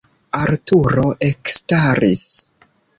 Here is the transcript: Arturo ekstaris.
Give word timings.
Arturo 0.39 1.05
ekstaris. 1.29 2.29